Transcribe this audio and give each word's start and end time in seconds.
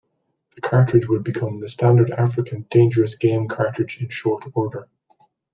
The 0.55 0.61
cartridge 0.61 1.07
would 1.09 1.23
become 1.23 1.59
the 1.59 1.69
standard 1.69 2.09
African 2.09 2.65
dangerous 2.71 3.13
game 3.15 3.47
cartridge 3.47 4.01
in 4.01 4.09
short 4.09 4.43
order. 4.55 4.89